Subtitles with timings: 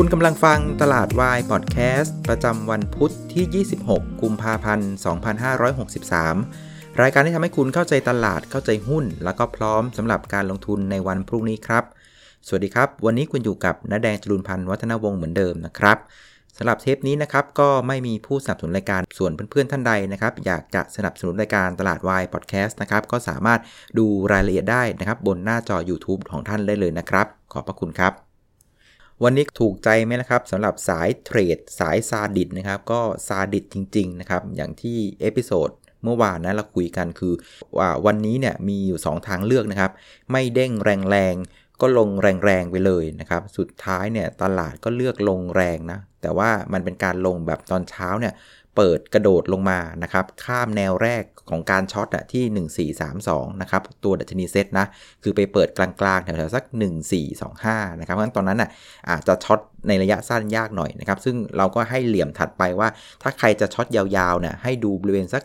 [0.00, 4.90] คุณกำลังฟังตลาดวายพอดแคสต์ประจำวันพุทธที่ 26 กุมภาพันธ์
[6.16, 11.84] 2563 รายการที่ทำให้คุณเข้าใจตลาดเข้าใจหุ้น แล้วก็พร้อมสำหรับการลงทุนในวันพรุ่งนี้ครับ
[12.46, 15.98] สวัสดีครับ วันนี้คุณอยู่กับน้าแดงจรุนพันธ์วัฒนวงศ์เหมือนเดิมนะครับ
[16.56, 23.60] สำหรับเทปนี้นะครับก็ไม่มีผู้สนับสนุนรายการส่วนเพื่อนๆท่านใดนะครับอยากจะสนับสนุนรายการตลาดวายพอดแคสต์นะครับก็สามารถ
[23.98, 28.27] ดูรายละเอียดได้นะครับบนหน้าจอ YouTube ของท่านได้เลยนะครับ ขอบพระคุณครับ
[29.24, 35.70] วันนี้ถูกใจไหมนะครับสำหรับสาย trade สายซาดิสม์นะครับ ก็ซาดิสม์จริง ๆ นะครับ อย่างที่ episode
[36.04, 37.34] เมื่อวานนะเราคุยกันคือ
[37.78, 39.92] ว่าวันนี้เนี่ยมีอยู่ 2 ทางเลือกนะครับ
[40.30, 40.72] ไม่เด้ง
[41.10, 48.34] แรงๆ ก็ลงแรงๆไปเลยนะครับ สุดท้ายเนี่ยตลาดก็เลือกลงแรงนะ แต่ว่ามันเป็นการลงแบบตอนเช้าเนี่ย
[48.78, 52.44] เปิดกระโดดลงมานะครับข้ามแนวแรกของการ short อะที่
[53.16, 54.86] 1432นะครับตัวดัชนีเซตนะ
[55.22, 56.64] คือไปเปิดกลางๆแถวๆสัก
[57.32, 58.70] 1425นะครับเพราะฉะนั้นตอนนั้นอะ
[59.10, 62.88] อาจจะ short ในระยะสั้นยากหน่อยนะครับ ซึ่งเราก็ให้เหลี่ยมถัดไปว่า
[63.22, 65.42] ถ้าใครจะ short ยาวๆเนี่ยให้ดูบริเวณสัก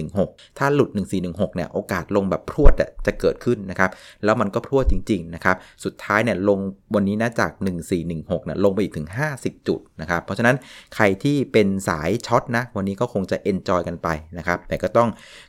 [0.00, 0.90] 1416 ถ้าหลุด
[1.22, 2.72] 1416เนี่ยโอกาสลงแบบพรวด
[3.06, 3.90] จะเกิดขึ้นนะครับ
[4.24, 6.58] แล้วมันก็พรวดจริงๆนะครับ สุดท้ายเนี่ยลง
[6.94, 7.50] วันนี้นะจาก
[7.98, 10.56] 1416เนี่ยลงไปอีกถึง 50 จุดนะครับ เพราะฉะนั้น
[10.94, 15.08] ใครที่เป็นสาย short นะวันนี้ก็คงจะ enjoy กันไปนะครับ แต่ก็ต้อง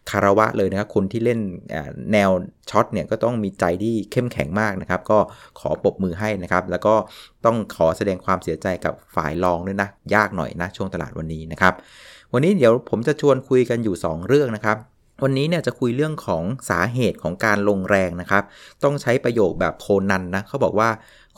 [0.10, 1.40] คารวะเลยนะครับคนที่เล่น
[2.14, 2.30] แนว
[2.72, 5.20] ช็อตเนี่ยก็ต้องมีใจที่เข้มแข็งมากนะครับ ก็
[5.60, 6.96] ขอปรบมือให้นะครับ แล้วก็
[7.46, 11.74] ต้องขอแสดงความเสียใจกับฝ่ายรองด้วยนะ ยากหน่อยนะช่วงตลาดวันนี้นะครับ
[12.34, 14.78] วันนี้เดี๋ยวผมจะชวนคุยกันอยู่ 2 เรื่องนะครับ
[15.24, 18.44] วันนี้เนี่ยจะคุยเรื่องของสาเหตุของการลงแรงนะครับ
[18.84, 20.90] ต้องใช้ประโยคแบบโคนันนะเขาบอกว่า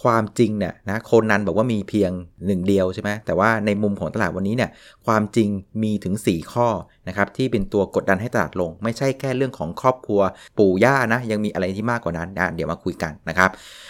[0.03, 2.11] ความจริงเนี่ยนะโคนันบอกว่ามีเพียง
[2.45, 4.69] หนึ่งเดียวใช่ไหมแต่ว่าในมุมของตลาดวันนี้เนี่ย
[5.05, 5.49] ความจริง
[5.83, 6.67] มีถึง 4 ข้อ
[7.07, 10.21] นะครับที่เป็นตัวกดดันให้ตลาดลง ไม่ใช่แค่เรื่องของครอบครัว
[10.57, 13.49] ปู่ย่านะยังมีอะไรที่มากกว่านั้นนะเดี๋ยวมาคุยกันนะครับ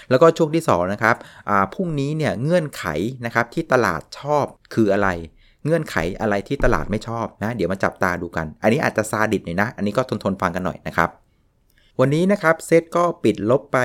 [0.09, 1.15] แล้วก็ช่วงที่2นะครับ
[1.73, 2.85] พรุ่งนี้เนี่ยเงื่อนไข
[3.25, 5.09] นะครับที่ตลาดชอบคืออะไร
[5.65, 11.09] เงื่อนไขอะไรที่ตลาดไม่ชอบนะ เดี๋ยวมาจับตาดูกัน อันนี้อาจจะซาดิสหน่อยนะ อันนี้ก็ทนทนฟังกันหน่อยนะครับ
[12.01, 13.77] วันนี้นะครับเซตก็ปิดลบไป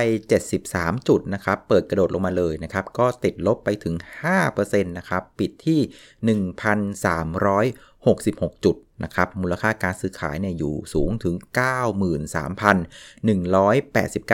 [0.51, 3.95] 73 จุดนะครับเปิดกระโดดลงมาเลยนะครับก็ติดลบไปถึง
[4.41, 5.79] 5%นะครับปิดที่
[6.51, 11.35] 1,366 จุด นะครับมูลค่าการซื้อขายเนี่ยอยู่สูงถึง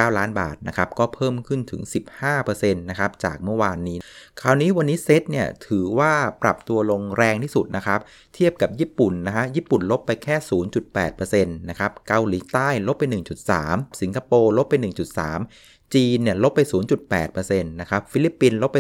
[0.10, 1.82] 93,189 ล้านบาทนะครับก็เพิ่มขึ้นถึง
[2.32, 3.98] 15%นะครับจากเมื่อวานนี้
[4.42, 6.14] คราวนี้วันนี้เซตเนี่ยถือว่า
[6.44, 8.00] ปรับตัวลงแรงที่สุดนะครับ
[8.36, 10.36] เทียบกับญี่ปุ่นนะฮะญี่ปุ่นลบไปแค่
[10.90, 13.04] 0.8%นะครับเกาหลีใต้ลบไป
[13.54, 16.62] 1.3 สิงคโปร์ลบไป 1.3 จีนเนี่ยลบไป
[17.12, 18.80] 0.8%นะครับฟิลิปปินส์ลบไป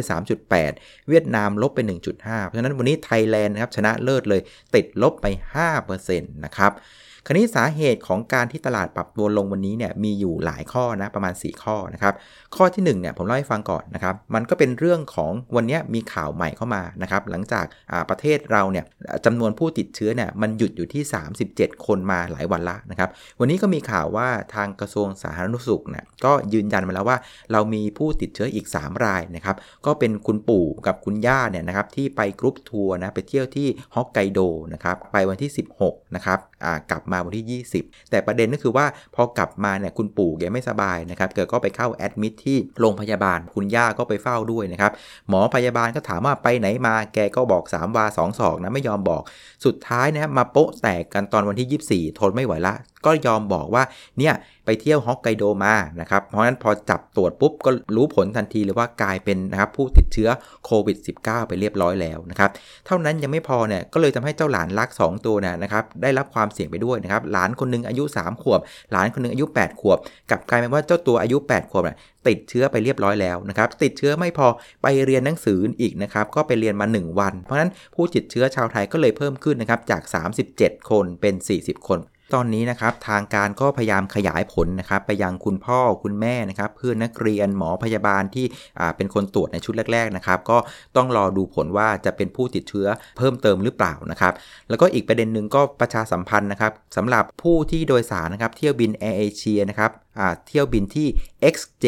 [0.53, 1.79] 3.8 เวียดนามลบไป
[2.13, 4.41] 1.5 เพราะฉะนั้นวันนี้ไทยแลนด์นะครับชนะเลิศเลย
[4.75, 5.27] ติดลบไป
[5.69, 6.71] 5%นะครับ
[7.25, 12.13] คราวนี้สาเหตุของการที่ตลาดปรับตัวลงวันนี้เนี่ยมีอยู่หลายข้อนะประมาณ 4 ข้อนะครับ
[12.55, 17.65] ข้อที่1เนี่ยผมเล่าให้ฟังก่อนนะครับมันก็เป็นเรื่องของวันนี้มีข่าวใหม่เข้ามานะครับหลังจาก
[18.09, 18.85] ประเทศเราเนี่ย
[19.25, 21.03] จำนวนผู้ติดเชื้อเนี่ยมันหยุดอยู่ที่
[21.43, 27.17] 37 คนมาหลายวันละนะครับวันนี้ก็มีข่าวว่าทางกระทรวงสาธารณสุขเนี่ยก็ยืนยันมาแล้วว่า
[27.51, 29.55] เรามีผู้ติดเชื้ออีก 3 รายนะครับ
[29.85, 34.39] ก็เป็นคุณปู่กับคุณย่าเนี่ยนะครับที่ไปกรุ๊ปทัวร์นะไปเที่ยวที่ฮอกไกโด
[34.73, 35.51] นะครับไปวันที่
[35.83, 36.39] 16นะครับ
[36.91, 38.85] กลับมาวันที่ 20 แต่ประเด็นก็คือว่า
[39.15, 44.91] พอกลับมาเนี่ยคุณปู่แกไม่สบายนะครับเกิดก็ไปเข้าแอดมิทที่โรงพยาบาล คุณย่าก็ไปเฝ้าด้วยนะครับ
[45.29, 49.21] หมอพยาบาลก็ถามว่าไปไหนมาแกก็บอก 3 วา 2 ศอกนะไม่ยอมบอก
[49.65, 52.73] สุดท้ายนะครับมาโป๊ะแตกกันตอนวันที่ 24 ทนไม่ไหวละ
[53.05, 53.83] ก็ยอมบอกว่า
[54.19, 54.33] เนี่ย
[54.65, 60.29] ไปเที่ยวฮอกไกโดมานะครับเพราะฉะนั้นพอจับตรวจปุ๊บก็รู้ผลทันทีเลยว่ากลายเป็นนะครับผู้ติดเชื้อ
[60.65, 62.49] โควิด -19 ไปเรียบร้อยแล้วนะครับ
[62.85, 68.59] เท่านั้นยังไม่พอเนี่ยก็เลยทำให้เจ้าหลานรัก 2 ตัวเนี่ยนะครับได้รับความเสี่ยงไปด้วยนะครับหลานคนนึงอายุ 3 ขวบ
[68.91, 69.97] หลานคนนึงอายุ 8 ขวบ
[70.31, 71.97] กับกลายเป็นว่าเจ้าตัวอายุ 8 ขวบเนี่ย
[72.27, 74.47] ติดเชื้อไปเรียบร้อยแล้วนะครับติดเชื้อไม่พอ
[74.83, 80.01] ไปเรียนหนังสืออีกนะครับก็ไปเรียนมา 1 วัน เพราะฉะนั้นผู้ติดเชื้อชาวไทยก็เลยเพิ่มขึ้นนะครับจาก
[80.45, 81.99] 37 คนเป็น 40 คน
[82.33, 88.45] ตอนนี้นะครับทางการก็พยายามขยายผลนะครับไปยังคุณพ่อคุณแม่นะครับเพื่อนนักเรียนหมอพยาบาลที่
[88.95, 90.57] เป็นคนตรวจในชุดแรกๆนะครับก็
[90.95, 92.87] ต้องรอดูผลว่าจะเป็นผู้ติดเชื้อ
[93.17, 94.33] เพิ่มเติมหรือเปล่านะครับ
[94.69, 99.91] แล้วก็อีกประเด็นหนึ่งก็ประชาสัมพันธ์นะครับสำหรับผู้ที่โดยสารนะครับเที่ยวบินแอร์เอเชียนะครับ
[100.47, 101.07] เที่ยวบินที่
[101.53, 101.85] XJ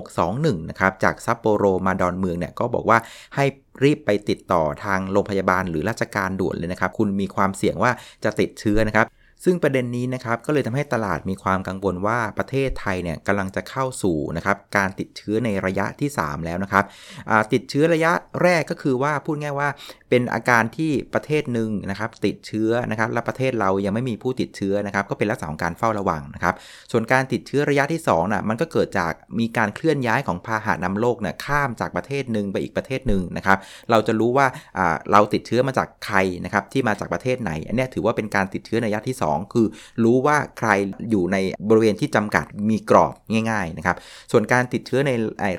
[0.00, 2.98] 621นะครับจากซัปโปโรมาดอนเมืองเนี่ยก็บอกว่า
[3.34, 3.44] ให้
[3.84, 7.92] รีบไปติดต่อทางโรงพยาบาลหรือราชการด่วนเลยนะครับ คุณมีความเสี่ยงว่า
[8.24, 9.06] จะติดเชื้อนะครับ
[9.44, 16.84] ซึ่งประเด็นนี้นะครับก็เลยทำให้ตลาดมีความกังวลว่าประเทศไทยเนี่ยกำลังจะเข้าสู่นะครับการติดเชื้อในระยะที่ 3 แล้วนะครับ
[17.52, 19.68] ติดเชื้อระยะแรกก็คือว่าพูดง่ายว่า
[20.10, 26.54] เป็นอาการที่ประเทศหนึ่งนะครับติดเชื้อนะครับและประเทศเรายังไม่มีผู้ติดเชื้อนะครับก็เป็นลักษณะของการเฝ้าระวังนะครับ
[26.92, 33.58] ส่วนการติดเชื้อระยะที่2น่ะมันก็เกิดจากมีการเคลื่อนย้ายของพาหะนำโรคเนี่ยข้ามจากประเทศหนึ่งไปอีกประเทศหนึ่งนะครับ
[33.90, 34.46] เราจะรู้ว่า
[35.12, 39.66] เราติดเชื้อมาจากใครนะครับที่มาจากประเทศไหนอันนี้ถือว่าเป็นการติดเชื้อในระยะที่ 2คือ
[40.04, 40.68] รู้ว่าใคร
[41.10, 41.36] อยู่ใน
[41.68, 43.14] บริเวณที่จำกัดมีกรอบ
[43.50, 43.96] ง่ายๆนะครับ
[44.32, 45.10] ส่วนการติดเชื้อใน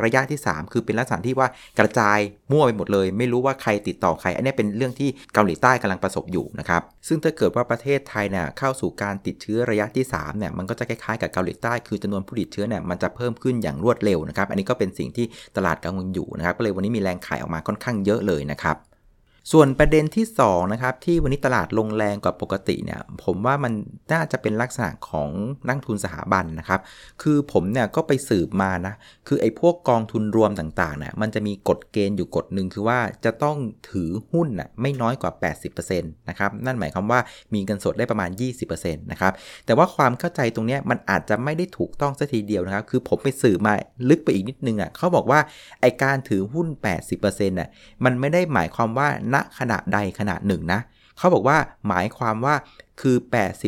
[0.03, 1.47] ระยะที่ 3 คือเป็นลักษณะที่ว่า
[1.79, 2.19] กระจาย
[2.51, 15.25] มั่วไปหมดเลย ไม่รู้ว่าใครติดต่อใคร อันนี้เป็นเรื่องที่เกาหลีใต้กำลังประสบอยู่นะครับซึ่งถ้าเกิดว่าประเทศไทยเนี่ยเข้าสู่การติดเชื้อระยะที่3เนี่ยมันก็จะคล้ายๆกับเกาหลีใต้คือจำนวนผู้ติดเชื้อเนี่ยมันจะเพิ่มขึ้นอย่างรวดเร็วนะครับอันนี้ก็เป็นสิ่งที่
[15.57, 18.77] ตลาดกังวลอยู่นะครับก็เลยวันนี้มีแรงขายออกมาค่อนข้างเยอะเลยนะครับ
[19.51, 23.73] ส่วนประเด็นที่2นะครับที่วันนี้ตลาดลงแรงกว่าปกติเนี่ยผมว่ามัน
[24.13, 25.29] น่าจะเป็นลักษณะของ
[25.67, 26.79] นักทุนสถาบันนะครับ
[27.21, 28.93] คือผมเนี่ยก็ไปสืบมานะ
[29.27, 33.57] คือไอ้พวกกองทุนรวมต่างๆเนี่ยมันจะมีกฎเกณฑ์อยู่กฎหนึ่งคือว่าจะต้อง
[33.89, 35.31] ถือหุ้นน่ะไม่น้อยกว่า
[35.71, 37.19] 80%นะครับนั่นหมายความว่า
[37.53, 38.29] มีเงินสดได้ประมาณ
[38.65, 39.33] 20%นะครับ
[39.65, 43.73] แต่ว่าความเข้าใจตรงนี้มันอาจจะไม่ได้ถูกต้องสัทีเดียวนะครับคือผมไปสืบมา
[44.09, 45.39] ลึกไปอีกนิดนึงอะเขาบอกว่า
[45.81, 46.67] ไอการถือหุ้น
[47.07, 47.69] 80%น่ะ
[48.03, 50.79] มันไม่ได้หมายความว่าณขณะใดขณะหนึ่งนะ
[51.17, 51.57] เขาบอกว่า
[51.87, 52.55] หมายความว่า
[53.01, 53.15] คือ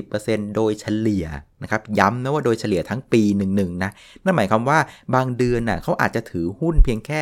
[0.01, 1.27] 80%โดยเฉลี่ย
[1.63, 3.91] นะครับย้ำนะว่าโดยเฉลี่ยทั้งปีหนึ่งๆนะ
[4.24, 4.80] นั่นหมายความว่า
[5.15, 7.19] บางเดือนน่ะเขาอาจจะถือหุ้นเพียงแค่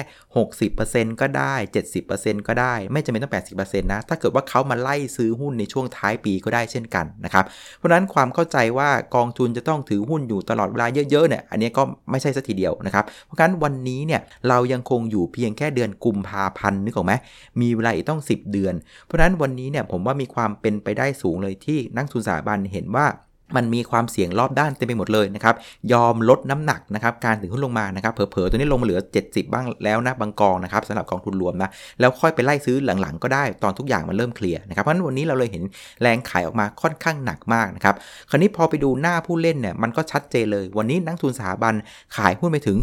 [0.60, 1.56] 60%ก็ได้
[2.02, 7.46] 70%ก็ได้ ไม่จำเป็นต้อง80%นะถ้าเกิดว่าเขามาไล่ซื้อหุ้นในช่วงท้ายปีก็ได้เช่นกันนะครับ
[7.78, 17.14] เพราะนั้นความเข้าใจว่ากองทุนจะต้องถือหุ้นอยู่ตลอดเวลาเยอะๆเนี่ยอันนี้ก็ไม่ใช่สัทีเดียวนะครับเพราะฉะนั้นวันนี้เนี่ยเรายังคงอยู่เพียงแค่เดือนกุมภาพันธ์นึกออกไหม
[17.62, 18.74] มีเวลาอีกต้อง 10 เดือน
[19.06, 23.06] เพราะฉะนั้นวันนี้เนี่ยผมว่ามีความเป็นไปได้สูงเลยที่นักทุนสถาบันเห็นว่า
[23.56, 25.56] มันมีความเสี่ยงรอบด้านเต็มไปหมดเลยนะครับ
[25.94, 31.69] ยอมลดน้ำหนักนะครับ การถือหุ้นลงมานะครับ เผลอๆ ตัวนี้ลงมาเหลือ 70 บ้างแล้วนะ บางกองนะครับสำหรับกองทุนรวมนะ
[32.00, 35.63] แล้วค่อยไปไล่ซื้อหลังๆ ก็ได้ ตอนทุกอย่างมันเริ่มเคลียร์นะครับ เพราะฉะนั้นวันนี้เราเลยเห็น
[36.01, 37.95] แรงขายออกมาค่อนข้างหนักมากนะครับ
[38.30, 41.74] คราวนี้พอไปดูหน้าผู้เล่นเนี่ย มันก็ชัดเจนเลย วันนี้นักทุนสถาบัน
[42.18, 42.77] ขายหุ้นไปถึง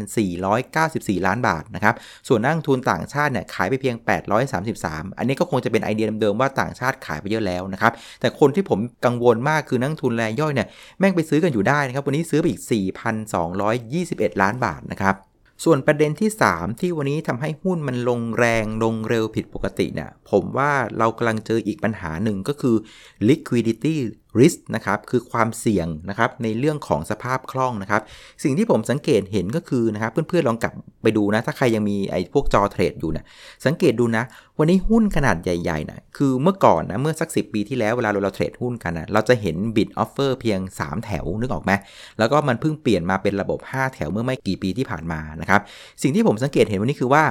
[0.00, 1.94] 4,494 ล้านบาทนะครับ
[2.28, 3.96] ส่วนนักทุนต่างชาติเนี่ยขายไปเพียง
[4.56, 12.62] 833 อันนี้ก็คงจะเป็นไอเดียเดิมๆว่าต่างชาติขายไปเยอะแล้วนะครับ แต่คนที่ผมกังวลมากคือนักทุนรายย่อยเนี่ยแม่งไปซื้อกันอยู่ได้นะครับ วันนี้ซื้อไปอีก
[13.50, 15.16] 4,221 ล้านบาทนะครับ
[15.64, 22.76] ส่วนประเด็นที่ 3 ที่วันนี้ทำให้หุ้นมันลงแรงลงเร็วผิดปกติเนี่ยผมว่าเรากำลังเจออีกปัญหาหนึ่งก็คือ
[23.28, 23.96] liquidity
[24.40, 28.02] risk นะครับคือความเสี่ยงนะครับในเรื่องของสภาพคล่องนะครับ
[28.44, 33.24] สิ่งที่ผมสังเกตเห็นก็คือนะครับเพื่อนๆลองกลับไปดูนะ ถ้าใครยังมีไอ้พวกจอเทรดอยู่นะ
[33.66, 34.24] สังเกตดูนะ
[34.58, 41.72] วันนี้หุ้นขนาดใหญ่ๆนะคือเมื่อก่อนนะเมื่อสัก 10 ปีที่แล้วเวลาเราเทรดหุ้นกันนะเราจะเห็นบิดออฟเฟอร์เพียง 3 แถวนึกออกไหม
[42.18, 45.60] แล้วก็มันเพิ่งเปลี่ยนมาเป็นระบบ 5 แถวเมื่อไม่กี่ปีที่ผ่านมานะครับ
[46.02, 47.22] สิ่งที่ผมสังเกตเห็นวันนี้คือว่า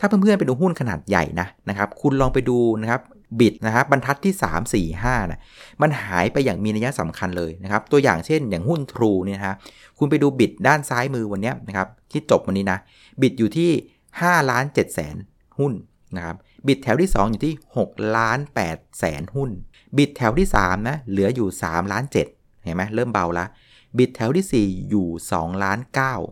[0.00, 3.02] ้าเพื่อนๆไปดูหุ้นขนาดใหญ่นะนะครับคุณลองไปดูนะครับ
[3.40, 5.40] บิตนะครับบรรทัดที่ 3 4 5นะ
[5.82, 9.56] มันหายไปอย่างมีนัยสำคัญเลยนะครับตัวอย่างเช่นอย่างหุ้นทรูเนี่ยนะ
[9.98, 12.78] คุณไปดูบิตด้านซ้ายมือวันนี้นะครับที่จบวันนี้นะ
[13.20, 13.70] บิตอยู่ที่
[14.10, 15.16] 5ล้าน7แสน
[15.58, 15.72] หุ้น
[16.16, 16.36] นะครับ
[16.66, 18.38] บิตแถวที่ 2 อยู่ที่6ล้าน
[18.68, 19.50] 8แสนหุ้น
[19.96, 23.46] บิตแถวที่3นะเหลืออยู่3ล้าน7เห็นไหมเริ่มเบาละ
[23.98, 25.78] บิตแถวที่ 4 อยู่2ล้าน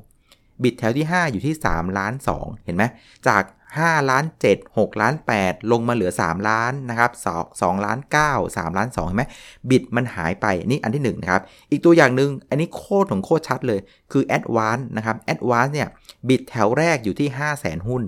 [0.07, 2.85] 9บิตแถวที่ 5 อยู่ที่3ล้าน2เห็นไหม
[3.29, 3.43] จาก
[3.83, 7.99] 5ล้าน7 6ล้าน8 ลงมาเหลือ 3 ล้านนะครับ2 2ล้าน
[8.29, 9.25] 9 3ล้าน2เห็นไหม
[9.71, 13.81] บิตมันหายไปนี่อันที่1นะครับอีกตัวอย่างหนึ่งอันนี้โคตรของโคตรชัดเลย
[14.13, 15.73] คือ a d v a n c e นะครับ a d v a n c e
[15.75, 15.89] เนี่ย
[16.29, 18.03] บิตแถวแรกอยู่ที่ 5 0 0แสนหุ้น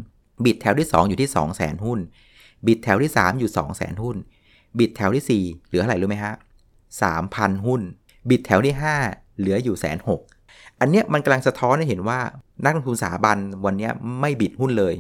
[0.44, 1.98] บิตแถวที่ 2 อยู่ที่ 2 0 0แสนหุ้น
[2.66, 4.16] บิตแถวที่ 3 อยู่ 2 0 0แสนหุ้น
[4.78, 6.34] บิตแถวที่ 4 เหลือเท่าไหร่รู้ไหมฮะ
[7.00, 7.80] 3,000 หุ้น
[8.28, 8.74] บิตแถวที่
[9.06, 10.20] 5 เหลืออยู่แสนหก
[10.80, 12.20] อันเนี้ยมันกำลังสะท้อนให้เห็นว่า
[12.64, 13.88] นักลงทุนสถาบันวันนี้
[14.20, 14.94] ไม่บิดหุ้นเลย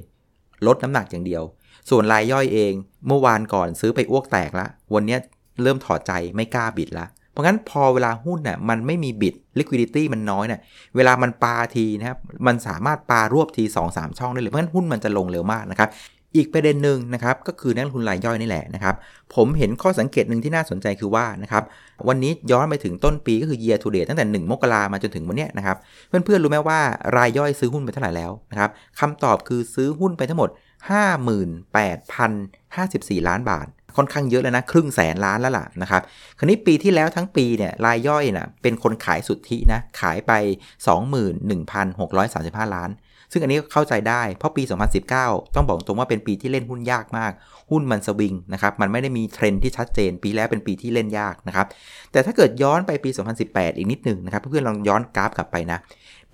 [0.66, 1.42] ลดน้ำหนักอย่างเดียว
[1.90, 2.72] ส่วนรายย่อยเอง
[3.06, 5.16] เมื่อวานก่อนซื้อไปอ้วกแตกละ วันนี้
[5.62, 10.60] เริ่มถอดใจไม่กล้าบิดละเพราะงั้นพอเวลาหุ้นน่ะมันไม่มีบิด liquidity มันน้อยน่ะ
[10.96, 15.88] เวลามันปาทีนะครับมันสามารถปารวบที 2-3 ช่องได้เลยเพราะงั้นหุ้นมันจะลงเร็วมากนะครับ
[16.36, 18.94] อีกประเด็นหนึ่งนะครับก็คือนักลงทุนรายย่อยนี่แหละนะครับ
[19.34, 21.62] ผมเห็นข้อสังเกตหนึ่งที่น่าสนใจคือว่านะครับ
[22.08, 25.76] วันนี้ย้อนไปถึงต้นปีก็คือ year to date ตั้งแต่ 1 มกรามาจนถึงวันนี้นะครับ
[26.08, 26.80] เพื่อนๆรู้ไหมว่า
[27.16, 30.50] รายย่อยซื้อหุ้นไปเท่าไหร่แล้วนะครับคำตอบคือซื้อหุ้นไปทั้งหมด
[31.68, 33.66] 58,054 ล้านบาท
[33.96, 36.02] ค่อนข้างเยอะแล้วนะ ครึ่งแสนล้านแล้วล่ะนะครับ
[36.38, 40.32] คราวนี้ปีที่แล้วทั้งปีเนี่ยรายย่อยนะ่ะเป็นคนขายสุทธินะ ขายไป
[41.54, 42.90] 21,635 ล้าน
[43.32, 44.62] ซึ่งอันนี้เข้าใจได้ เพราะปี
[45.08, 47.32] 2019 ต้องบอกตรงว่าเป็นปีที่เล่นหุ้นยากมาก
[47.70, 51.66] หุ้นมันสวิงนะครับ มันไม่ได้มีเทรนที่ชัดเจน ปีแล้วเป็นปีที่เล่นยากนะครับ
[52.12, 53.10] แต่ถ้าเกิดย้อนไปปี
[53.44, 55.78] 2018 อีกนิดหนึ่งนะครับ เพื่อนๆลองย้อนกราฟกลับไปนะ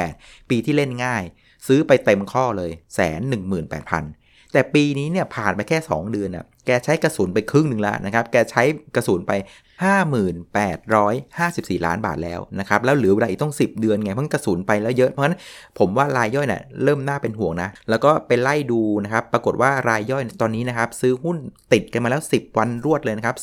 [0.00, 1.22] 2018 ปีที่เล่นง่าย
[1.66, 4.04] ซื้อไปเต็มข้อเลยแสนหนึ่งหมื่นแปดพัน
[4.56, 8.62] แต่ปีนี้เนี่ยผ่านไปแค่ 2 เดือนน่ะแกใช้กระสุนไปครึ่งหนึ่งแล้วนะครับ แกใช้
[8.96, 9.32] กระสุนไป
[10.58, 15.36] 5854 ล้านบาทแล้วนะครับ แล้วเหลือเวลาอีกต้อง 10 เดือนไงเพิ่งกระสุนไปแล้วเยอะ เพราะฉะนั้น
[15.78, 21.36] ผมว่ารายย่อยเนี่ยเริ่มน่าเป็นห่วงนะ แล้วก็ไปไล่ดูนะครับ ปรากฏว่ารายย่อยตอนนี้นะครับ ซื้อหุ้น
[21.72, 23.36] ติดกันมาแล้ว 10 วันรวดเลยนะครับ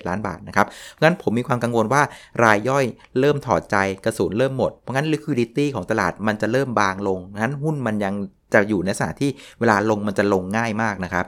[0.00, 2.02] 23,467 ล้านบาทนะครับเพราะฉะนั้นผมมีความกังวลว่า
[2.44, 2.84] รายย่อย
[3.20, 8.14] เริ่มถอดใจกระสุนเริ่มหมด เพราะงั้น liquidity ของตลาดมันจะเริ่มบางลงงั้นหุ้นมันยัง
[8.54, 9.30] จะอยู่ในสถานที่
[9.60, 11.26] เวลาลงมันจะลงง่ายมากนะครับ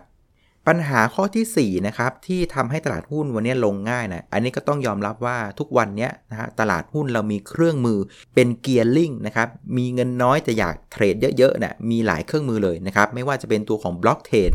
[0.69, 7.99] ปัญหาข้อที่4นะครับที่ทำให้ตลาดหุ้นวันนี้ลงง่ายนะอันนี้ก็ต้องยอมรับว่าทุกวันนี้นะฮะตลาดหุ้นเรามีเครื่องมือ
[8.35, 14.50] เป็น gearing นะครับมีเงินน้อยแต่อยาก trade เยอะๆนะ่ะมีหลายเครื่องมือเลยนะครับไม่ว่าจะเป็นตัวของ block trade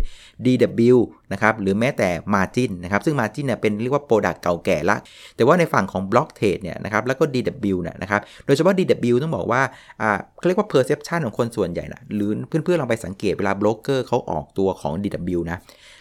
[0.45, 0.97] DW
[1.33, 4.97] นะครับหรือแม้แต่ Margin นะครับซึ่ง Margin เนี่ยเป็นเรียกว่า product เก่าแก่ละ
[5.35, 9.61] แต่ว่าในฝั่งของ Block Trade เนี่ยนะครับแล้วก็ DW เนี่ยนะครับโดยเฉพาะ DW ต้องบอกว่า
[10.01, 15.57] อ่าเขาเรียกว่า perception ของคนส่วนใหญ่นะหรือเพื่อนๆลองไปสังเกตเวลาโบรกเกอร์เขาออกตัวของ DW นะ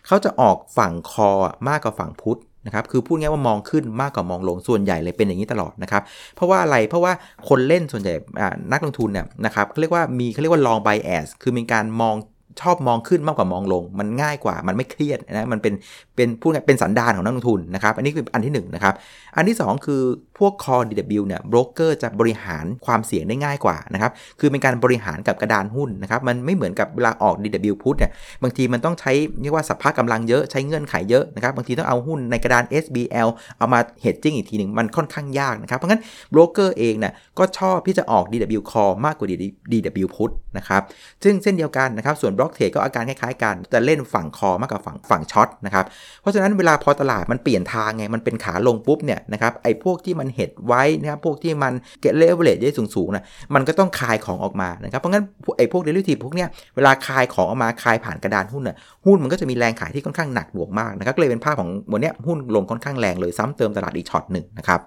[0.06, 1.30] เขาจะออกฝั่ง call
[1.68, 6.02] มากกว่าฝั่ง put นะครับคือพูดง่ายว่ามองขึ้นมากกว่ามองลงส่วนใหญ่เลยเป็นอย่างนี้ตลอดนะครับ
[6.34, 7.12] เพราะว่าอะไรเพราะว่า
[7.48, 8.14] คนเล่นส่วนใหญ่
[8.72, 12.16] นักลงทุนเนี่ยนะครับเขาเรียกว่ามีเขาเรียกว่า long bias คือมีการมอง
[12.60, 15.74] ชอบมองขึ้นมากกว่ามองลง มันง่ายกว่ามันไม่เครียดนะมันเป็น
[16.16, 18.94] เป็นพูดง่ายเป็นสันดานของนักลงทุนนะครับ อันนี้คืออันที่1นนะครับ
[19.36, 20.02] อันที่ 2 คือ
[20.38, 28.10] พวก core DW เนี่ยโบรกเกอร์จะบริหารความเสี่ยงได้ง่ายกว่านะครับ คือเป็นการบริหารกับกระดานหุ้นนะครับ มันไม่เหมือนกับเวลาออก DW พุทเนี่ย
[28.42, 39.28] บางทีมันต้องใช้เรียกว่าสัพพะกำลังเยอะ ใช้เงื่อนไขเยอะนะครับ บางทีต้องเอาหุ้นในกระดาน SBL เอามา hedging อีกทีหนึ่งมันค่อนข้างยากนะครับ เพราะงั้นโบรกเกอร์เองเนี่ยก็ชอบที่จะออก DW Call มากกว่า
[39.72, 40.82] DW Put นะครับ
[41.24, 45.84] ซึ่งเส้นเดียวกันนะครับ ส่วน block trade ก็อาการคล้ายๆกัน จะเล่นฝั่ง call มากกว่าฝั่งฝั่ง short นะครับ
[46.20, 55.24] เพราะฉะนั้นเวลาพอตลาดมันเปลี่ยนทางไงมันเป็นขาลงปุ๊บเนี่ยนะครับไอ้พวกที่มัน hedge ไว้นะครับพวกที่มัน get leverage ได้สูงๆนะมันก็ต้องคายของออกมานะครับเพราะงั้น
[55.58, 64.82] ไอ้พวก derivative พวกเนี้ยเวลาคายของออกมาคายผ่านกระดานหุ้นน่ะหุ้นมันก็จะมีแรงขายที่ค่อนข้างหนักหน่วงมากนะครับก็เลยเป็นภาพของวันนี้หุ้นลงค่อนข้างแรงเลยซ้ำเติมตลาดอีกช็อตหนึ่งนะครับ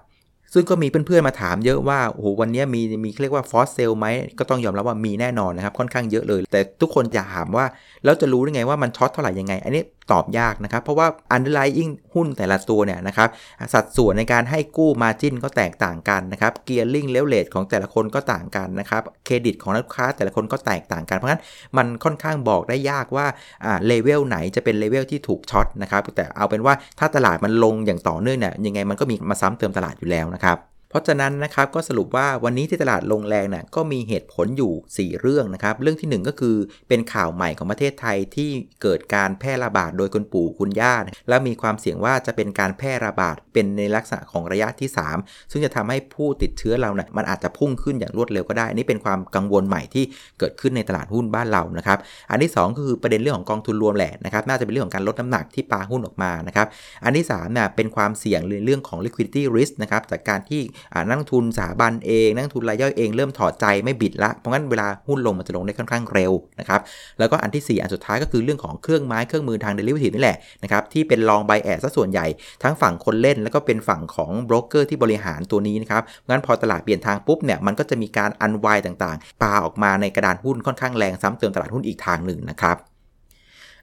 [0.54, 4.06] ซึ่งก็มีเพื่อนๆมาถามเยอะว่าโอ้โหวันนี้มีมีเรียกว่า force sell ไหม
[4.38, 7.64] ก็ต้องยอมรับว่ามีแน่นอนนะครับค่อนข้างเยอะเลย แต่ทุกคนจะถามว่า
[8.04, 13.28] แล้วจะรู้ได้ไงว่ามัน short เท่าไหร่ยังไง อันนี้ ตอบยากนะครับ เพราะว่า underlying หุ้นแต่ละตัวเนี่ยนะครับ
[13.74, 21.42] สัดส่วนในการให้กู้ margin ก็แตกต่างกันนะครับ gearing level ของแต่ละคนก็ต่างกันนะครับเครดิตของลูกค้าแต่ละคนก็แตกต่างกัน เพราะฉะนั้น
[21.76, 23.26] มันค่อนข้างบอกได้ยากว่า
[23.64, 30.58] อ่าเลเวลไหนจะเป็นเลเวลที่ถูก short นะครับแต่เอาเป็นว่าถ้าตลาดมันลงอย่างต่อเนื่องเนี่ยยังไงมันก็มีมาซ้ำเติมตลาดอยู่แล้วนะครับ
[30.90, 36.56] เพราะฉะนั้นนะครับก็สรุปว่าวันนี้ที่ตลาดลงแรงนะ่ะก็มีเหตุผลอยู่ 4 เรื่องนะครับ เรื่องที่ 1 ก็คือ
[36.88, 38.50] เป็นข่าวใหม่ของประเทศไทยที่
[38.82, 40.94] เกิดการแพร่ระบาดโดยคุณปู่คุณย่า
[41.28, 44.88] แล้วมีความเสี่ยงว่าจะเป็นการแพร่ระบาดเป็นในลักษณะของระยะที่
[45.20, 50.04] 3 ซึ่งจะทำให้ผู้ติดเชื้อเราเนะี่ยมันอาจจะพุ่งขึ้นอย่างรวดเร็วก็ได้นี่เป็นความกังวลใหม่ที่
[50.38, 51.98] เกิดขึ้นในตลาดหุ้นบ้านเรานะครับ
[52.30, 56.66] อันที่ 2 ก็คือประเด็นเรื่องของกองทุนรวมแหละนะครับน่าจะเป็นเรื่องของการลดน้ำหนักที่ปาหุ้นออกมานะครับ
[57.04, 60.62] อันที่3เนี่ยเป็นความเสี่ยงเรื่องของ liquidity risk นะครับจากการที่
[61.08, 66.80] นักลงทุนสถาบันเองนักลงทุนรายย่อยเองเริ่มถอดใจไม่ bid ละ เพราะงั้นเวลาหุ้นลงมันจะลงได้ค่อนข้างเร็วนะครับ
[67.18, 72.26] แล้วก็อันที่ 4 อันสุดท้ายก็คือเรื่องของเครื่องไม้เครื่องมือทาง derivative นี่แหละนะครับที่เป็น long bias ซะส่วนใหญ่
[72.62, 82.76] ทั้งฝั่งคนเล่นแล้วก็เป็นฝั่งของโบรกเกอร์ที่บริหารตัวนี้นะครับงั้นพอตลาดเปลี่ยนทางปุ๊บเนี่ยมันก็จะมีการอันวายต่างๆปาออกมาในกระดานหุ้นค่อนข้างแรงซ้ำเติมตลาดหุ้นอีกทางหนึ่งนะครับ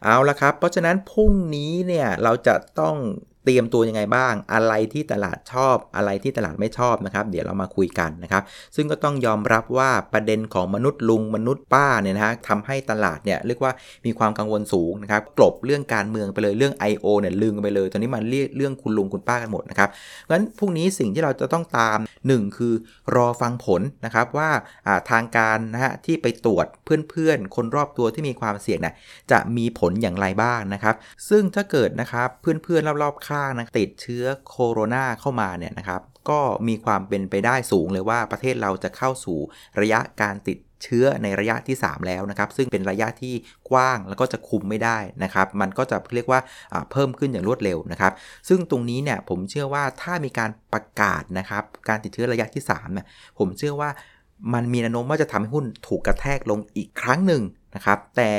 [0.04, 2.96] เอาละครับ เพราะฉะนั้นพรุ่งนี้เนี่ยเราจะต้อง
[3.48, 8.44] เตรียมตัวยังไงบ้าง อะไรที่ตลาดชอบ อะไรที่ตลาดไม่ชอบนะครับ เดี๋ยวเรามาคุยกันนะครับ
[8.75, 13.72] ซึ่งก็ต้องยอมรับว่าประเด็นของมนุษย์ลุงมนุษย์ป้าเนี่ยนะฮะทำให้ตลาดเนี่ยเรียกว่า
[14.06, 17.06] มีความกังวลสูงนะครับกลบเรื่องการเมืองไปเลยเรื่อง I.O.
[17.20, 22.74] เนี่ยลืมไปเลย ตอนนี้มันเรียกเรื่องคุณลุงคุณป้ากันหมดนะครับเพราะฉะนั้นพรุ่งนี้สิ่งที่เราจะต้องตาม 1 คือ
[23.16, 24.50] รอฟังผลนะครับว่า
[25.12, 28.94] ทางการนะฮะที่ไปตรวจเพื่อนๆ คนรอบตัวที่มีความเสี่ยงนะ
[29.32, 30.96] จะมีผลอย่างไรบ้างนะครับ
[31.30, 39.39] ซึ่งถ้าเกิดนะครับเพื่อนๆรอบๆข้างนะติดเชื้อโคโรนาเข้ามาเนี่ยนะครับก็มีความเป็นไปได้สูงเลยว่าประเทศเราจะเข้าสู่
[39.82, 43.34] ระยะการติดเชื้อในระยะที่ 3 แล้วนะครับ ซึ่งเป็นระยะที่
[43.70, 46.39] กว้างแล้วก็จะคุมไม่ได้นะครับ มันก็จะเรียกว่า
[46.91, 48.13] เพิ่มขึ้นอย่างรวดเร็วนะครับ
[48.50, 53.06] ซึ่งตรงนี้เนี่ยผมเชื่อว่าถ้ามีการประกาศนะครับ การติดเชื้อระยะที่3เนี่ย
[53.39, 53.89] ผมเชื่อว่า
[54.53, 57.44] มันมีแนวโน้มว่าจะทำให้หุ้นถูกกระแทกลงอีกครั้งหนึ่ง
[57.75, 58.32] นะครับ แต่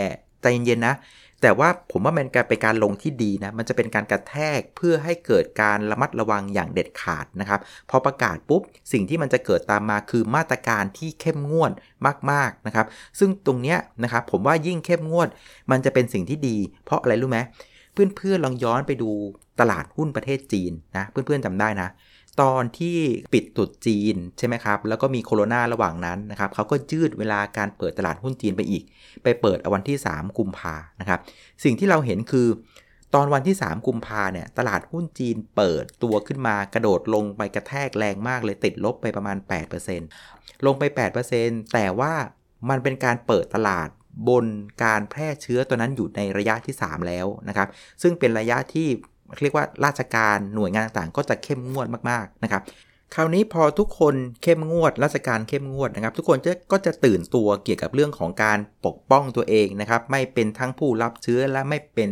[0.42, 0.94] ใจเย็นๆนะ
[1.42, 11.72] แต่ว่าผมว่ามันการเป็นการลงที่ดีนะ มันจะเป็นการกระแทกเพื่อให้เกิดการระมัดระวังอย่างเด็ดขาดนะครับ พอประกาศปุ๊บ สิ่งที่มันจะเกิดตามมาคือมาตรการที่เข้มงวด
[12.30, 12.86] มากๆนะครับ
[13.18, 15.28] ซึ่งตรงเนี้ยนะครับผมว่ายิ่งเข้มงวด
[15.70, 17.38] มันจะเป็นสิ่งที่ดี เพราะอะไรรู้ไหม
[18.16, 19.10] เพื่อนๆลองย้อนไปดู
[19.60, 21.88] ตลาดหุ้นประเทศจีนนะ เพื่อนๆจำได้นะ
[22.42, 22.98] ตอนที่
[23.34, 28.82] ปิดตุดจีนใช่ไหมครับ แล้วก็มีโคโรนาระหว่างนั้นนะครับเขาก็ยืดเวลาการเปิดตลาดหุ้นจีนไปอีก
[29.22, 31.20] ไปเปิดวันที่ 3 กุมภานะครับ
[31.64, 32.48] สิ่งที่เราเห็นคือ
[33.14, 39.36] ตอนวันที่ 3 กุมภาเนี่ย ตลาดหุ้นจีนเปิดตัวขึ้นมากระโดดลงไปกระแทกแรงมากเลยติดลบไปประมาณ
[40.02, 40.82] 8%ลงไป
[41.32, 42.12] 8%แต่ว่า
[42.70, 43.88] มันเป็นการเปิดตลาด
[44.28, 44.46] บน
[44.84, 47.68] การแพร่เชื้อตัวนั้นอยู่ในระยะที่ 3 แล้วนะครับ
[48.02, 48.88] ซึ่งเป็นระยะที่
[49.42, 52.62] เรียกว่าราชการหน่วยงานต่างๆ ก็จะเข้มงวดมากๆนะครับ
[53.14, 62.10] คราวนี้พอทุกคนเข้มงวด ราชการเข้มงวดนะครับ ทุกคนจะก็จะตื่นตัวเกี่ยวกับเรื่องของการปกป้องตัวเองนะครับ ไม่เป็นทั้งผู้รับเชื้อและไม่เป็น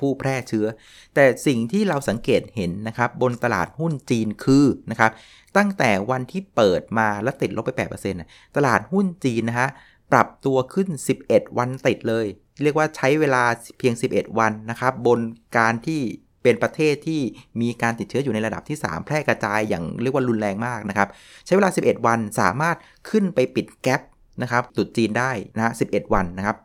[0.00, 0.66] ผู้แพร่เชื้อ
[1.14, 5.10] แต่สิ่งที่เราสังเกตเห็นนะครับ บนตลาดหุ้นจีนคือนะครับ
[5.56, 7.70] ตั้งแต่วันที่เปิดมาแล้วติดลบไป
[8.18, 9.68] 8%ตลาดหุ้นจีนนะฮะ
[10.12, 10.88] ปรับตัวขึ้น
[11.24, 12.26] 11 วันติดเลย
[12.62, 13.42] เรียกว่าใช้เวลา
[13.78, 15.20] เพียง 11 วันนะครับ บน
[15.58, 16.00] การที่
[16.42, 17.20] เป็นประเทศที่
[17.60, 21.08] มีการติดเชื้ออยู่ในระดับที่ 3 แพร่กระจายอย่างเรียกว่ารุนแรงมากนะครับ
[21.46, 22.76] ใช้เวลา 11 วันสามารถ
[23.10, 24.02] ขึ้นไปปิดแกลบ
[24.42, 26.56] นะครับตุดจีนได้นะ11 วันนะครับ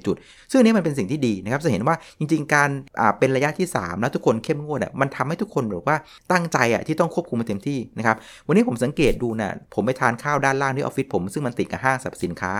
[0.00, 0.16] 230 จุด
[0.50, 2.70] ซึ่งนี้มันเป็นสิ่งที่ดีนะครับ จะเห็นว่าจริง ๆ การ
[3.18, 5.96] เป็นระยะที่ 3 แล้วทุกคนเข้มงวดอะมันทำให้ทุกคนแบบว่า
[6.32, 12.52] ตั้งใจอะที่ต้องควบคุมมันเต็มที่นะครับ วันนี้ผมสังเกตดูนะผมไปทานข้าวด้านล่างที่ออฟฟิศผมซึ่งมันติดกับห้างสรรพสินค้า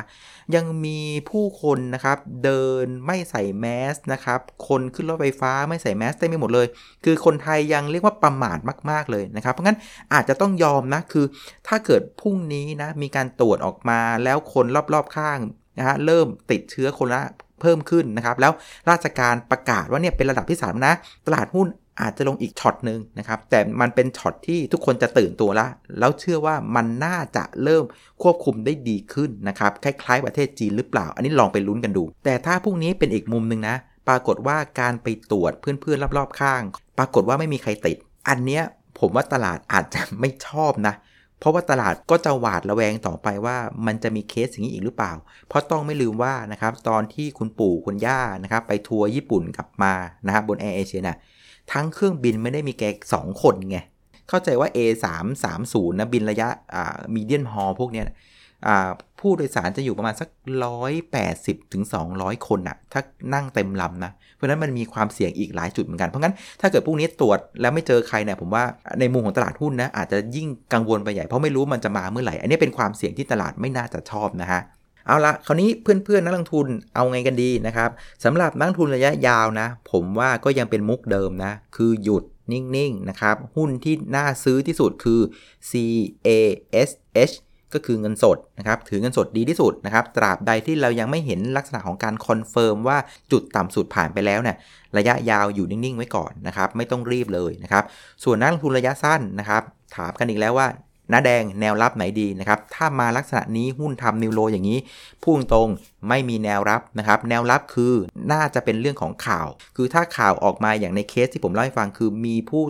[0.55, 6.67] ยังมีผู้คนนะครับเดินไม่ใส่แมสนะครับ คนขึ้นรถไฟฟ้าไม่ใส่แมสเต็มไปหมดเลย
[7.05, 8.59] คือคนไทยยังเรียกว่าประมาท
[8.91, 9.79] มาก ๆ เลยนะครับ เพราะงั้น
[10.13, 11.25] อาจจะต้องยอมนะ คือ
[11.69, 15.39] ถ้าเกิดพรุ่งนี้นะมีการตรวจออกมาแล้วคนรอบๆข้าง
[15.79, 17.23] นะฮะเริ่มติดเชื้อคนละ
[17.61, 18.53] เพิ่มขึ้นนะครับ แล้ว
[18.91, 20.93] ราชการประกาศว่าเนี่ยเป็นระดับที่3นะ
[21.27, 21.69] ตลาดหุ้น
[22.01, 27.85] อาจจะลงอีกช็อตหนึ่งนะครับ แต่มันเป็นช็อตที่ทุกคนจะตื่นตัวแล้วแล้วเชื่อว่ามันน่าจะเริ่ม
[28.23, 33.77] ควบคุมได้ดีขึ้นนะครับ คล้ายๆประเทศจีนหรือเปล่า อันนี้ลองไปลุ้นกันดู แต่ถ้าพรุ่งนี้เป็นอีกมุมหนึ่งนะ
[34.09, 36.63] ปรากฏว่าการไปตรวจเพื่อนๆรอบๆข้าง
[36.99, 37.97] ปรากฏว่าไม่มีใครติด
[38.29, 38.63] อันเนี้ย
[38.99, 40.95] ผมว่าตลาดอาจจะไม่ชอบนะ
[41.41, 45.13] เพราะว่าตลาดก็จะหวาดระแวงต่อไปว่ามันจะมีเคสอย่างนี้อีกหรือเปล่า
[45.49, 49.93] เพราะต้องไม่ลืมว่านะครับตอนที่คุณปู่คุณย่านะครับไปทัวร์ญี่ปุ่นกลับมา
[50.27, 51.17] นะครับบนแอร์เอเชียนะ
[51.73, 53.79] ทั้งเครื่องบินไม่ได้มีแกสองคนไง
[54.29, 58.05] เข้าใจว่า A330 นะบินระยะอ่า medium haul พวกเนี้ย
[58.67, 58.89] อ่า
[59.21, 60.29] ผู้โดยสารจะอยู่ประมาณสัก
[61.01, 61.85] 180ถึง
[62.17, 63.01] 200 คนอะถ้า
[63.35, 68.65] นั่งเต็มลำนะ เพราะนั้นมันมีความเสี่ยงอีกหลายจุดเหมือนกัน เพราะงั้นถ้าเกิดพวกนี้ตรวจแล้วไม่เจอใครเนี่ยผมว่า
[69.01, 74.61] ในมุมของตลาดหุ้นนะอาจจะยิ่งกังวลไปใหญ่เพราะไม่รู้มันจะมาเมื่อไหร่ อันนี้เป็นความเสี่ยงที่ตลาดไม่น่าจะชอบนะฮะ
[75.07, 77.91] เอาละคราวนี้เพื่อนๆนักลงทุนเอาไงกันดีนะครับ
[78.25, 85.21] สำหรับนักลงทุนระยะยาวนะ ผมว่าก็ยังเป็นมุกเดิมนะ คือหยุดนิ่งๆนะครับ หุ้นที่น่าซื้อที่สุดคือ
[85.71, 87.35] CASH
[87.75, 92.99] ก็คือเงินสดนะครับ ถือเงินสดดีที่สุดนะครับ ตราบใดที่เรายังไม่เห็นลักษณะของการ confirm ว่า
[93.33, 94.57] จุดต่ำสุดผ่านไปแล้วเนี่ย
[94.99, 97.85] ระยะยาวอยู่นิ่ง ๆ ไว้ก่อนนะครับ ไม่ต้องรีบเลยนะครับ
[98.25, 99.63] ส่วนนักลงทุนระยะสั้นนะครับ
[99.97, 100.69] ถามกันอีกแล้วว่า
[101.13, 104.79] น้าแดงแนวรับไหนดีนะครับ ถ้ามาลักษณะนี้หุ้นทำนิวโรอย่างนี้
[105.25, 105.69] พุ่งตรง
[106.09, 107.95] ไม่มีแนวรับนะครับ แนวรับคือ
[108.33, 112.65] น่าจะเป็นเรื่องของข่าว คือถ้าข่าวออกมาอย่างในเคสที่ผมเล่าให้ฟังคือมีผู้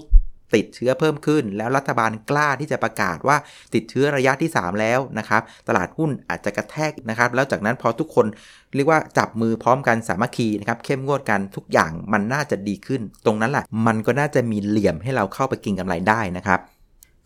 [0.54, 3.36] ติดเชื้อเพิ่มขึ้น แล้วรัฐบาลกล้าที่จะประกาศว่า
[3.74, 8.26] ติดเชื้อระยะที่ 3 แล้วนะครับ ตลาดหุ้นอาจจะกระแทกนะครับ แล้วจากนั้นพอทุกคน
[8.74, 16.60] เรียกว่าจับมือพร้อมกันสามัคคีนะครับ เข้มงวดกันทุกอย่างมันน่าจะดีขึ้น ตรงนั้นแหละมันก็น่าจะมีเหลี่ยมให้เราเข้าไปกินกำไรได้นะครับ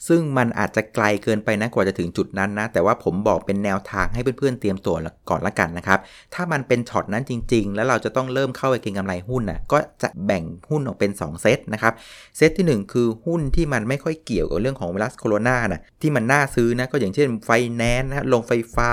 [0.08, 4.96] ซึ่งมันอาจจะไกลเกินไปนะกว่าจะถึงจุดนั้นนะ แต่ว่าผมบอกเป็นแนวทางให้เพื่อนๆเตรียมตัว
[5.30, 5.98] ก่อนละกันนะครับ
[6.34, 11.92] ถ้ามันเป็นช็อตนั้นจริง ๆ แล้วเราจะต้องเริ่มเข้าไปเก็งกำไรหุ้นนะก็จะแบ่งหุ้นออกเป็น 2 เซตนะครับ
[12.37, 18.90] เซตที่ 1 คือหุ้นที่มันไม่ค่อยเกี่ยวกับเรื่องของไวรัสโคโรนานะที่มันน่าซื้อนะก็อย่างเช่นไฟแนนซ์นะโรงไฟฟ้า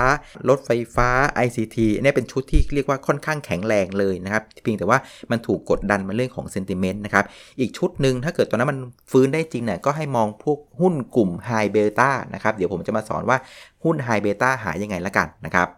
[0.48, 1.08] รถไฟฟ้า
[1.46, 4.98] ICT เนี่ยเป็นชุดที่เรียกว่าค่อนข้างแข็งแรงเลยนะครับเพียงแต่ว่า
[5.30, 7.24] มันถูกกดดันมาเรื่องของ sentiment นะครับ
[7.60, 8.78] อีกชุดหนึ่งถ้าเกิดตอนนั้นมัน
[9.10, 13.38] ฟื้นได้จริงเนี่ยก็ให้มองพวกหุ้นกลุ่ม high beta นะครับ เดี๋ยวผมจะมาสอนว่า
[13.84, 15.68] หุ้น high beta หายังไงละกันนะครับ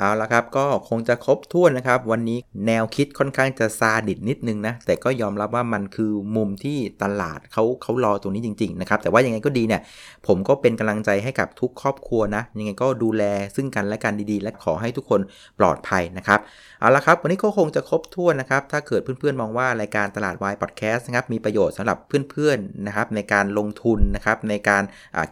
[0.00, 9.82] เอาละครับก็คงจะครบถ้วนนะครับ วันนี้แนวคิดค่อนข้างจะซาดิสต์นิดนึงนะ แต่ก็ยอมรับว่ามันคือมุมที่ตลาดเขาเขารอตรงนี้จริงๆนะครับแต่ว่ายังไงก็ดีเนี่ย
[10.26, 13.22] ผมก็เป็นกำลังใจให้กับทุกครอบครัวนะ ยังไงก็ดูแล
[13.56, 15.20] ซึ่งกันและกันดีๆ และขอให้ทุกคน
[15.58, 16.40] ปลอดภัยนะครับ
[16.80, 21.98] เอาละครับ วันนี้ก็คงจะครบถ้วนนะครับถ้าเกิดเพื่อนๆมองว่ารายการตลาดวายพอดแคสต์นะครับมีประโยชน์สำหรับ
[22.30, 24.82] เพื่อนๆนะครับในการลงทุนนะครับในการ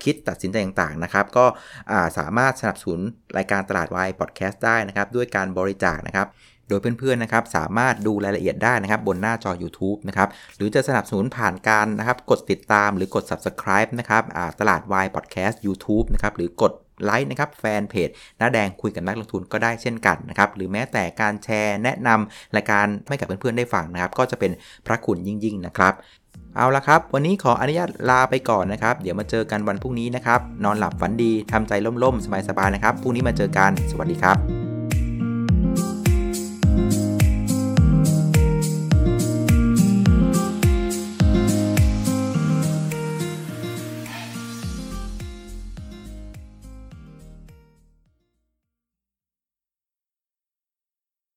[0.05, 1.47] คิดตัดสินใจต่างๆนะครับก็
[2.19, 3.01] สามารถสนับสนุน
[3.37, 6.29] รายการตลาดวายพอดแคสตต์ได้นะครับด้วยการบริจาคนะครับ
[6.69, 14.23] โดยเพื่อนๆนะครับสามารถดูรายละเอียดได้นะครับบนหน้าจอ YouTube นะครับหรือจะสนับสนุนผ่านการนะครับกดติดตามหรือกด Subscribe นะครับ
[14.61, 16.73] ตลาดวายพอดแคสต์ YouTube นะครับหรือกด
[17.05, 24.53] ไลค์นะครับแฟนเพจหน้าแดงคุยกับนักลงทุนก็ได้เช่นกันนะครับหรือแม้แต่การแชร์แนะนำรายการให้กับเพื่อนๆได้ฟังนะครับก็จะเป็น
[24.87, 25.95] พระคุณยิ่งๆนะครับ
[26.57, 34.66] เอาละครับ วันนี้ขออนุญาตลาไปก่อนนะครับ เดี๋ยวมาเจอกันวันพรุ่งนี้นะครับ นอนหลับฝันดีทำใจล่มๆ สบายๆนะครับ พรุ่งนี้มาเจอกัน สวัสดีครับ